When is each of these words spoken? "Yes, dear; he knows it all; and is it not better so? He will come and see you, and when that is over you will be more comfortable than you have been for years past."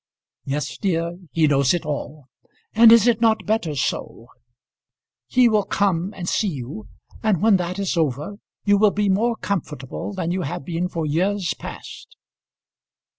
"Yes, 0.45 0.79
dear; 0.79 1.19
he 1.31 1.45
knows 1.45 1.75
it 1.75 1.85
all; 1.85 2.25
and 2.73 2.91
is 2.91 3.05
it 3.07 3.21
not 3.21 3.45
better 3.45 3.75
so? 3.75 4.29
He 5.27 5.47
will 5.47 5.61
come 5.61 6.11
and 6.17 6.27
see 6.27 6.47
you, 6.47 6.87
and 7.21 7.39
when 7.39 7.57
that 7.57 7.77
is 7.77 7.95
over 7.95 8.37
you 8.65 8.79
will 8.79 8.89
be 8.89 9.09
more 9.09 9.35
comfortable 9.35 10.11
than 10.11 10.31
you 10.31 10.41
have 10.41 10.65
been 10.65 10.89
for 10.89 11.05
years 11.05 11.53
past." 11.53 12.17